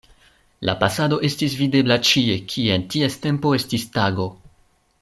La 0.69 0.73
pasado 0.83 1.19
estis 1.29 1.57
videbla 1.59 1.97
ĉie, 2.11 2.39
kie 2.53 2.73
en 2.77 2.87
ties 2.95 3.19
tempo 3.27 3.53
estis 3.59 3.87
tago. 3.99 4.27